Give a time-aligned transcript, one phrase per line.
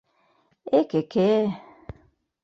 [0.77, 1.27] Эк-ке-ке!